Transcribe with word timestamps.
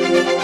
Thank 0.00 0.28
you. 0.28 0.39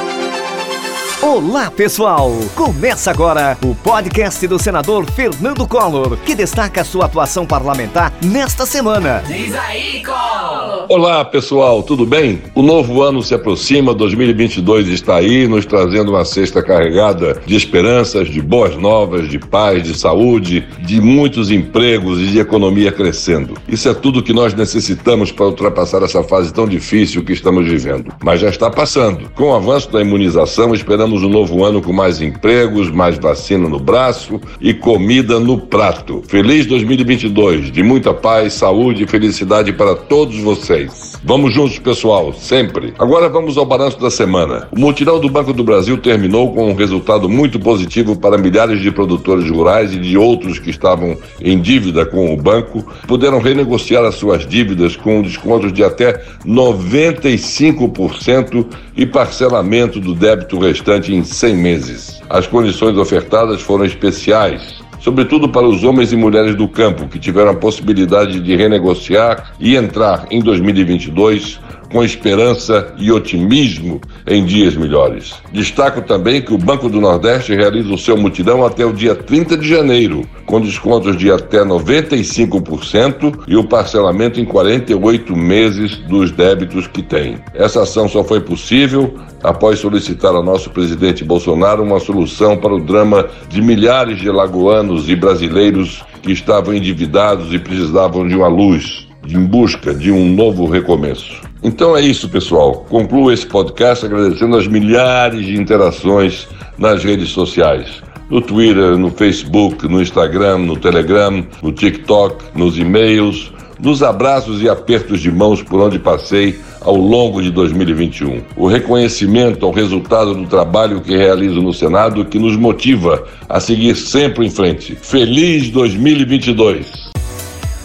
Olá, 1.26 1.72
pessoal! 1.72 2.30
Começa 2.54 3.10
agora 3.10 3.58
o 3.60 3.74
podcast 3.74 4.46
do 4.46 4.60
senador 4.60 5.10
Fernando 5.10 5.66
Collor, 5.66 6.16
que 6.18 6.36
destaca 6.36 6.84
sua 6.84 7.06
atuação 7.06 7.44
parlamentar 7.44 8.12
nesta 8.22 8.64
semana. 8.64 9.24
Diz 9.26 9.52
aí, 9.52 10.04
Collor! 10.04 10.86
Olá, 10.88 11.24
pessoal, 11.24 11.82
tudo 11.82 12.06
bem? 12.06 12.40
O 12.54 12.62
novo 12.62 13.02
ano 13.02 13.20
se 13.24 13.34
aproxima, 13.34 13.92
2022 13.92 14.86
está 14.86 15.16
aí, 15.16 15.48
nos 15.48 15.66
trazendo 15.66 16.12
uma 16.12 16.24
cesta 16.24 16.62
carregada 16.62 17.42
de 17.44 17.56
esperanças, 17.56 18.28
de 18.28 18.40
boas 18.40 18.76
novas, 18.76 19.28
de 19.28 19.40
paz, 19.40 19.82
de 19.82 19.98
saúde, 19.98 20.64
de 20.78 21.00
muitos 21.00 21.50
empregos 21.50 22.20
e 22.20 22.26
de 22.28 22.38
economia 22.38 22.92
crescendo. 22.92 23.54
Isso 23.68 23.88
é 23.88 23.94
tudo 23.94 24.22
que 24.22 24.32
nós 24.32 24.54
necessitamos 24.54 25.32
para 25.32 25.46
ultrapassar 25.46 26.04
essa 26.04 26.22
fase 26.22 26.54
tão 26.54 26.68
difícil 26.68 27.24
que 27.24 27.32
estamos 27.32 27.66
vivendo. 27.66 28.14
Mas 28.22 28.40
já 28.40 28.48
está 28.48 28.70
passando. 28.70 29.28
Com 29.34 29.50
o 29.50 29.56
avanço 29.56 29.90
da 29.90 30.00
imunização, 30.00 30.72
esperamos 30.72 31.15
O 31.22 31.28
novo 31.28 31.64
ano 31.64 31.82
com 31.82 31.92
mais 31.92 32.20
empregos, 32.20 32.90
mais 32.90 33.18
vacina 33.18 33.68
no 33.68 33.78
braço 33.78 34.40
e 34.60 34.74
comida 34.74 35.40
no 35.40 35.58
prato. 35.58 36.22
Feliz 36.28 36.66
2022, 36.66 37.72
de 37.72 37.82
muita 37.82 38.12
paz, 38.12 38.54
saúde 38.54 39.04
e 39.04 39.06
felicidade 39.06 39.72
para 39.72 39.94
todos 39.94 40.38
vocês. 40.38 41.14
Vamos 41.24 41.54
juntos, 41.54 41.78
pessoal, 41.78 42.32
sempre. 42.32 42.94
Agora 42.98 43.28
vamos 43.28 43.58
ao 43.58 43.66
balanço 43.66 44.00
da 44.00 44.10
semana. 44.10 44.68
O 44.70 44.78
mutirão 44.78 45.18
do 45.18 45.28
Banco 45.28 45.52
do 45.52 45.64
Brasil 45.64 45.98
terminou 45.98 46.52
com 46.52 46.70
um 46.70 46.74
resultado 46.74 47.28
muito 47.28 47.58
positivo 47.58 48.16
para 48.16 48.38
milhares 48.38 48.80
de 48.80 48.90
produtores 48.90 49.50
rurais 49.50 49.92
e 49.92 49.98
de 49.98 50.16
outros 50.16 50.58
que 50.58 50.70
estavam 50.70 51.16
em 51.40 51.60
dívida 51.60 52.06
com 52.06 52.32
o 52.32 52.36
banco, 52.36 52.84
puderam 53.06 53.40
renegociar 53.40 54.04
as 54.04 54.14
suas 54.14 54.46
dívidas 54.46 54.96
com 54.96 55.22
descontos 55.22 55.72
de 55.72 55.82
até 55.82 56.22
95% 56.46 58.66
e 58.96 59.04
parcelamento 59.04 60.00
do 60.00 60.14
débito 60.14 60.58
restante 60.58 61.05
em 61.14 61.24
100 61.24 61.56
meses. 61.56 62.22
As 62.28 62.46
condições 62.46 62.96
ofertadas 62.96 63.62
foram 63.62 63.84
especiais, 63.84 64.82
sobretudo 65.00 65.48
para 65.48 65.66
os 65.66 65.84
homens 65.84 66.12
e 66.12 66.16
mulheres 66.16 66.54
do 66.54 66.66
campo 66.66 67.08
que 67.08 67.18
tiveram 67.18 67.50
a 67.50 67.54
possibilidade 67.54 68.40
de 68.40 68.56
renegociar 68.56 69.52
e 69.60 69.76
entrar 69.76 70.26
em 70.30 70.40
2022 70.40 71.60
com 71.90 72.04
esperança 72.04 72.94
e 72.98 73.10
otimismo 73.10 74.00
em 74.26 74.44
dias 74.44 74.76
melhores. 74.76 75.34
Destaco 75.52 76.02
também 76.02 76.42
que 76.42 76.52
o 76.52 76.58
Banco 76.58 76.88
do 76.88 77.00
Nordeste 77.00 77.54
realiza 77.54 77.92
o 77.92 77.98
seu 77.98 78.16
mutirão 78.16 78.64
até 78.64 78.84
o 78.84 78.92
dia 78.92 79.14
30 79.14 79.56
de 79.56 79.68
janeiro, 79.68 80.26
com 80.44 80.60
descontos 80.60 81.16
de 81.16 81.30
até 81.30 81.64
95% 81.64 83.44
e 83.46 83.56
o 83.56 83.64
parcelamento 83.64 84.40
em 84.40 84.44
48 84.44 85.36
meses 85.36 85.96
dos 85.98 86.30
débitos 86.30 86.86
que 86.86 87.02
tem. 87.02 87.38
Essa 87.54 87.82
ação 87.82 88.08
só 88.08 88.22
foi 88.22 88.40
possível 88.40 89.14
após 89.42 89.78
solicitar 89.78 90.34
ao 90.34 90.42
nosso 90.42 90.70
presidente 90.70 91.24
Bolsonaro 91.24 91.82
uma 91.82 92.00
solução 92.00 92.56
para 92.56 92.74
o 92.74 92.80
drama 92.80 93.28
de 93.48 93.62
milhares 93.62 94.18
de 94.18 94.30
lagoanos 94.30 95.08
e 95.08 95.16
brasileiros 95.16 96.04
que 96.22 96.32
estavam 96.32 96.74
endividados 96.74 97.52
e 97.52 97.58
precisavam 97.58 98.26
de 98.26 98.34
uma 98.34 98.48
luz, 98.48 99.05
em 99.34 99.44
busca 99.44 99.94
de 99.94 100.12
um 100.12 100.34
novo 100.34 100.66
recomeço. 100.66 101.40
Então 101.62 101.96
é 101.96 102.00
isso, 102.00 102.28
pessoal. 102.28 102.86
Concluo 102.88 103.32
esse 103.32 103.46
podcast 103.46 104.04
agradecendo 104.04 104.56
as 104.56 104.66
milhares 104.66 105.44
de 105.44 105.56
interações 105.56 106.46
nas 106.78 107.02
redes 107.02 107.30
sociais. 107.30 108.02
No 108.30 108.40
Twitter, 108.40 108.96
no 108.98 109.10
Facebook, 109.10 109.86
no 109.88 110.02
Instagram, 110.02 110.58
no 110.58 110.76
Telegram, 110.76 111.44
no 111.62 111.72
TikTok, 111.72 112.44
nos 112.54 112.76
e-mails, 112.76 113.52
nos 113.80 114.02
abraços 114.02 114.62
e 114.62 114.68
apertos 114.68 115.20
de 115.20 115.30
mãos 115.30 115.62
por 115.62 115.80
onde 115.80 115.98
passei 115.98 116.58
ao 116.80 116.96
longo 116.96 117.42
de 117.42 117.50
2021. 117.50 118.42
O 118.56 118.66
reconhecimento 118.66 119.66
ao 119.66 119.72
resultado 119.72 120.34
do 120.34 120.46
trabalho 120.46 121.00
que 121.00 121.16
realizo 121.16 121.60
no 121.60 121.72
Senado 121.72 122.24
que 122.24 122.38
nos 122.38 122.56
motiva 122.56 123.24
a 123.48 123.60
seguir 123.60 123.96
sempre 123.96 124.46
em 124.46 124.50
frente. 124.50 124.96
Feliz 124.96 125.68
2022! 125.70 127.05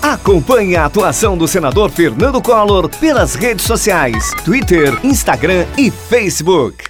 Acompanhe 0.01 0.75
a 0.75 0.85
atuação 0.85 1.38
do 1.38 1.47
senador 1.47 1.91
Fernando 1.91 2.41
Collor 2.41 2.89
pelas 2.89 3.35
redes 3.35 3.66
sociais, 3.66 4.31
Twitter, 4.44 4.97
Instagram 5.06 5.67
e 5.78 5.91
Facebook. 5.91 6.84